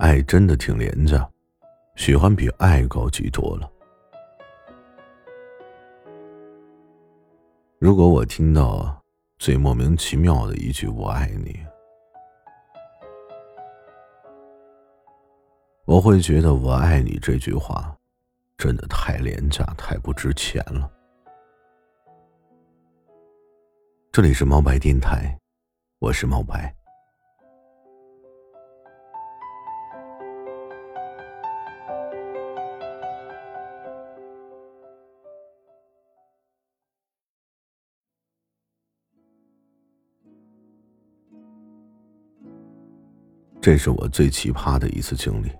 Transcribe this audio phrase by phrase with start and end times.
[0.00, 1.28] 爱真的挺廉价，
[1.94, 3.70] 喜欢比爱高级多了。
[7.78, 8.98] 如果我听到
[9.38, 11.54] 最莫名其妙的一句“我爱你”，
[15.84, 17.94] 我会觉得“我爱你”这句话
[18.56, 20.90] 真的太廉价、太不值钱了。
[24.10, 25.38] 这里是猫白电台，
[25.98, 26.74] 我是猫白。
[43.60, 45.50] 这是我最奇葩的一次经历。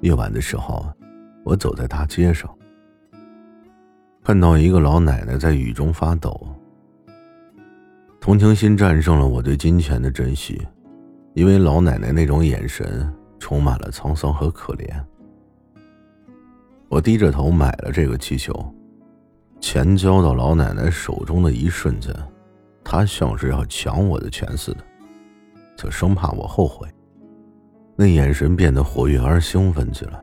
[0.00, 0.84] 夜晚的时候，
[1.44, 2.52] 我走在大街上，
[4.24, 6.48] 看到一个老奶奶在雨中发抖。
[8.20, 10.60] 同情心战胜了我对金钱的珍惜，
[11.34, 14.88] 因为老奶奶那种眼神充满了沧桑和可怜。
[16.88, 18.52] 我低着头买了这个气球，
[19.60, 22.12] 钱交到老奶奶手中的一瞬间，
[22.82, 24.78] 她像是要抢我的钱似的。
[25.76, 26.88] 就生怕我后悔，
[27.96, 30.22] 那眼神变得活跃而兴奋起来，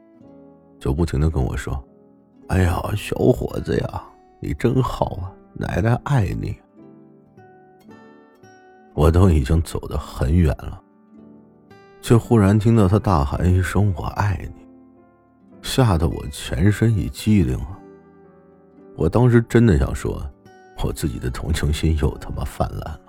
[0.80, 1.82] 就不停的跟我说
[2.50, 4.04] ：“哎呀，小伙子呀，
[4.40, 6.56] 你真好啊，奶奶爱你。”
[8.94, 10.82] 我都已经走得很远了，
[12.02, 14.66] 却忽然听到他大喊一声“我爱你”，
[15.64, 17.80] 吓得我全身一激灵啊！
[18.98, 20.22] 我当时真的想说，
[20.84, 23.00] 我自己的同情心又他妈泛滥了。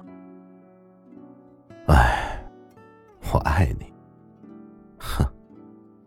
[3.43, 3.87] 爱你，
[4.99, 5.25] 哼，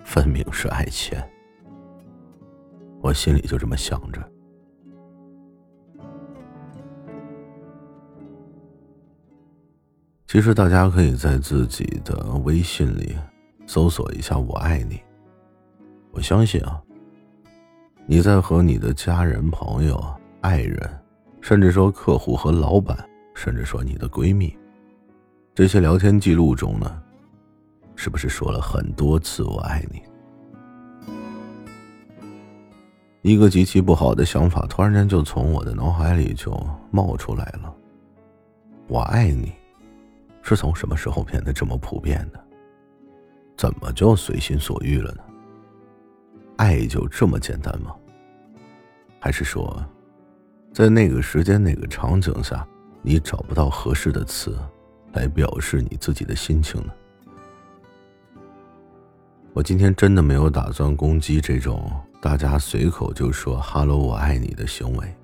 [0.03, 1.23] 分明是爱钱。
[3.01, 4.21] 我心里就这么想着。
[10.27, 13.15] 其实大家可以在自己的微信里
[13.65, 14.99] 搜索一下“我爱你”。
[16.11, 16.81] 我相信啊，
[18.05, 20.03] 你在和你的家人、朋友、
[20.41, 20.89] 爱人，
[21.41, 22.97] 甚至说客户和老板，
[23.33, 24.57] 甚至说你的闺蜜，
[25.53, 27.03] 这些聊天记录中呢。
[27.95, 30.01] 是不是说了很多次“我爱你”？
[33.21, 36.55] 一个极其不好的想法突然间就从我的脑海里就
[36.91, 37.73] 冒出来了。
[38.87, 39.51] 我爱你，
[40.43, 42.39] 是从什么时候变得这么普遍的？
[43.57, 45.23] 怎么就随心所欲了呢？
[46.57, 47.95] 爱就这么简单吗？
[49.19, 49.83] 还是说，
[50.71, 52.63] 在那个时间、那个场景下，
[53.01, 54.55] 你找不到合适的词
[55.13, 56.93] 来表示你自己的心情呢？
[59.55, 61.89] 我今天真的没有打算攻击这种
[62.21, 65.15] 大家随口就说“哈喽，我爱你”的行为。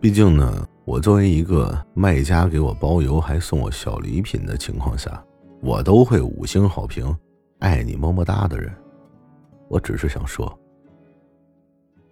[0.00, 5.24] 毕竟呢，我作为一个卖家给我包邮还送我小礼品的情况下，
[5.60, 7.16] 我都会五星好评，
[7.60, 8.74] 爱你么么哒的人。
[9.68, 10.52] 我只是想说，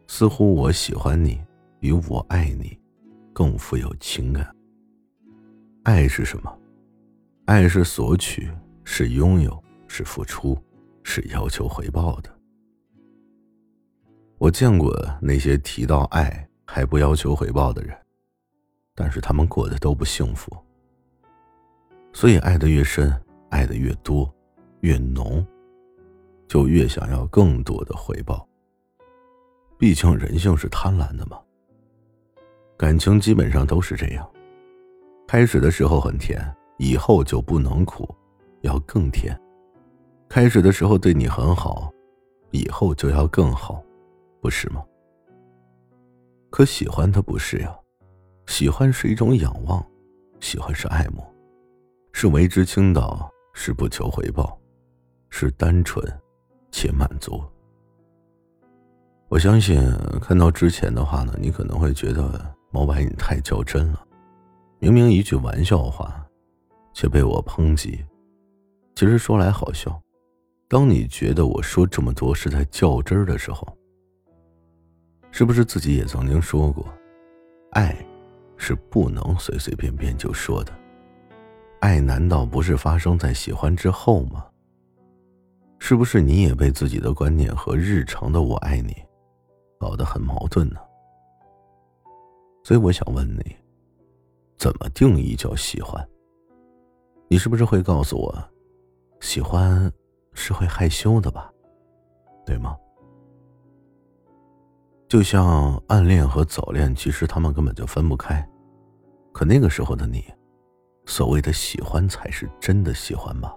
[0.07, 1.43] 似乎我喜欢你
[1.81, 2.79] 比我爱你
[3.33, 4.49] 更富有情感。
[5.83, 6.57] 爱是什么？
[7.47, 8.49] 爱是索取，
[8.85, 9.61] 是拥有。
[9.93, 10.57] 是付出，
[11.03, 12.31] 是要求回报的。
[14.39, 17.99] 我见过那些提到爱还不要求回报的人，
[18.95, 20.57] 但是他们过得都不幸福。
[22.13, 23.13] 所以，爱的越深，
[23.51, 24.33] 爱的越多，
[24.83, 25.45] 越浓，
[26.47, 28.49] 就越想要更多的回报。
[29.77, 31.37] 毕竟人性是贪婪的嘛。
[32.79, 34.31] 感情基本上都是这样，
[35.27, 36.41] 开始的时候很甜，
[36.79, 38.09] 以后就不能苦，
[38.61, 39.37] 要更甜。
[40.31, 41.93] 开始的时候对你很好，
[42.53, 43.83] 以后就要更好，
[44.41, 44.81] 不是吗？
[46.51, 47.77] 可喜欢他不是呀，
[48.47, 49.85] 喜欢是一种仰望，
[50.39, 51.21] 喜欢是爱慕，
[52.13, 54.57] 是为之倾倒，是不求回报，
[55.31, 56.01] 是单纯
[56.71, 57.43] 且满足。
[59.29, 59.83] 我相信
[60.21, 64.07] 看到之前的话呢，你可能会觉得毛白你太较真了，
[64.79, 66.25] 明明一句玩笑话，
[66.95, 68.05] 却被我抨击。
[68.95, 70.01] 其实说来好笑。
[70.71, 73.67] 当你觉得我说这么多是在较真儿的时候，
[75.33, 76.87] 是不是自己也曾经说过，
[77.73, 77.93] 爱
[78.57, 80.73] 是不能随随便便就说的？
[81.81, 84.47] 爱难道不是发生在喜欢之后吗？
[85.81, 88.95] 是不是你也被自己的观念和日常的“我爱你”
[89.77, 90.79] 搞得很矛盾呢？
[92.63, 93.57] 所以我想问你，
[94.57, 96.09] 怎么定义叫喜欢？
[97.27, 98.33] 你是不是会告诉我，
[99.19, 99.93] 喜欢？
[100.41, 101.53] 是会害羞的吧，
[102.47, 102.75] 对吗？
[105.07, 108.49] 就像暗恋和早恋，其实他们根本就分不开。
[109.33, 110.25] 可那个时候的你，
[111.05, 113.55] 所谓的喜欢才是真的喜欢吧？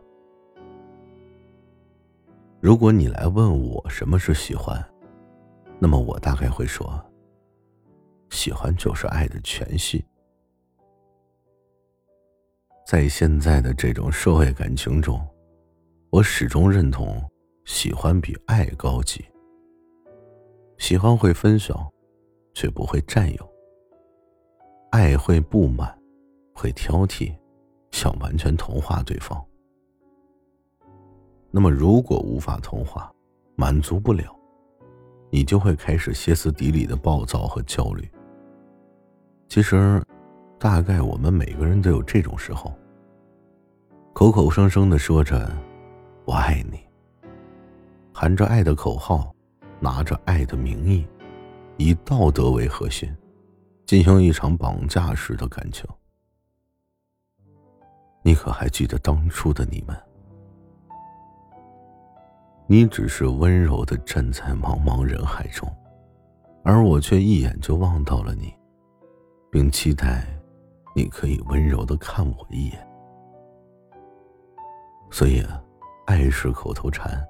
[2.60, 4.84] 如果你来问我什么是喜欢，
[5.80, 7.02] 那么我大概会说，
[8.30, 10.04] 喜欢就是爱的全系。
[12.86, 15.26] 在现在的这种社会感情中，
[16.14, 17.20] 我始终认同，
[17.66, 19.26] 喜欢比爱高级。
[20.78, 21.76] 喜欢会分享，
[22.54, 23.44] 却不会占有；
[24.92, 25.92] 爱会不满，
[26.54, 27.36] 会挑剔，
[27.90, 29.44] 想完全同化对方。
[31.50, 33.12] 那么，如果无法同化，
[33.56, 34.40] 满足不了，
[35.32, 38.08] 你就会开始歇斯底里的暴躁和焦虑。
[39.50, 40.00] 其实，
[40.60, 42.72] 大概我们每个人都有这种时候，
[44.14, 45.52] 口口声声的说着
[46.26, 46.80] “我爱你”，
[48.14, 49.34] 喊着爱的口号。
[49.80, 51.06] 拿着爱的名义，
[51.76, 53.14] 以道德为核心，
[53.86, 55.86] 进行一场绑架式的感情。
[58.22, 59.94] 你可还记得当初的你们？
[62.66, 65.70] 你只是温柔的站在茫茫人海中，
[66.64, 68.54] 而我却一眼就望到了你，
[69.52, 70.26] 并期待
[70.96, 72.88] 你可以温柔的看我一眼。
[75.12, 75.62] 所以啊，
[76.06, 77.24] 爱是口头禅。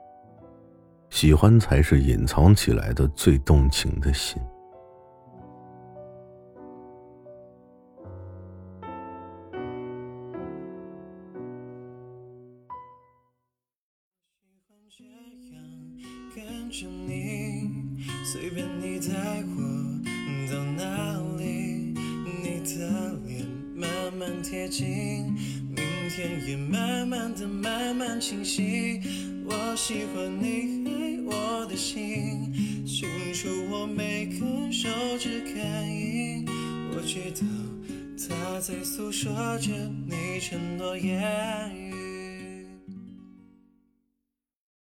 [1.10, 4.42] 喜欢才是隐藏起来的最动情的心。
[24.44, 25.34] 贴近，
[26.16, 29.02] 天也慢慢的慢慢清晰。
[29.46, 30.94] 我喜欢你爱。
[31.26, 32.54] 我的心
[32.86, 36.46] 清楚，我每根手指感应，
[36.92, 37.48] 我知道
[38.28, 39.72] 他在诉说着
[40.06, 41.83] 你承诺言语。